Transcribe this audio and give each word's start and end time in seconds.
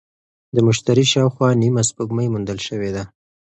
د 0.55 0.57
مشتري 0.67 1.05
شاوخوا 1.13 1.49
نیمه 1.61 1.81
سپوږمۍ 1.89 2.27
موندل 2.33 2.59
شوې 2.67 2.89
ده. 2.95 3.03